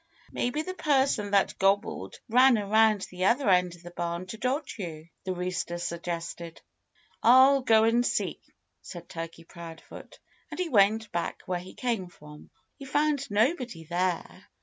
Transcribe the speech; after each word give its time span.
"Maybe 0.31 0.63
the 0.63 0.73
person 0.73 1.29
that 1.29 1.59
gobbled 1.59 2.15
ran 2.27 2.57
around 2.57 3.01
the 3.11 3.25
other 3.25 3.47
end 3.47 3.75
of 3.75 3.83
the 3.83 3.91
barn, 3.91 4.25
to 4.29 4.37
dodge 4.39 4.77
you," 4.79 5.09
the 5.25 5.35
rooster 5.35 5.77
suggested. 5.77 6.59
"I'll 7.21 7.61
go 7.61 7.83
and 7.83 8.03
see," 8.03 8.41
said 8.81 9.07
Turkey 9.09 9.43
Proudfoot. 9.43 10.17
And 10.49 10.59
he 10.59 10.69
went 10.69 11.11
back 11.11 11.43
where 11.45 11.59
he 11.59 11.75
came 11.75 12.07
from. 12.07 12.49
He 12.79 12.85
found 12.85 13.29
nobody 13.29 13.83
there. 13.83 14.47